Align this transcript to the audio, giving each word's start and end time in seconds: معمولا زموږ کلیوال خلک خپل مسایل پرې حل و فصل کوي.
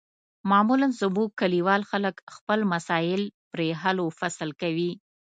معمولا 0.49 0.87
زموږ 1.01 1.29
کلیوال 1.41 1.81
خلک 1.91 2.15
خپل 2.35 2.59
مسایل 2.73 3.21
پرې 3.51 3.67
حل 3.81 3.97
و 4.01 4.07
فصل 4.19 4.49
کوي. 4.61 4.91